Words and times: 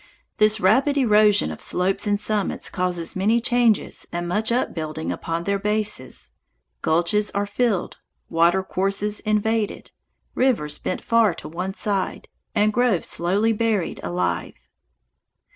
This 0.39 0.59
rapid 0.59 0.97
erosion 0.97 1.51
of 1.51 1.61
slopes 1.61 2.07
and 2.07 2.19
summits 2.19 2.71
causes 2.71 3.15
many 3.15 3.39
changes 3.39 4.07
and 4.11 4.27
much 4.27 4.51
upbuilding 4.51 5.11
upon 5.11 5.43
their 5.43 5.59
bases. 5.59 6.31
Gulches 6.81 7.29
are 7.35 7.45
filled, 7.45 7.99
water 8.27 8.63
courses 8.63 9.19
invaded, 9.19 9.91
rivers 10.33 10.79
bent 10.79 11.03
far 11.03 11.35
to 11.35 11.47
one 11.47 11.75
side, 11.75 12.29
and 12.55 12.73
groves 12.73 13.09
slowly 13.09 13.53
buried 13.53 13.99
alive. 14.01 14.55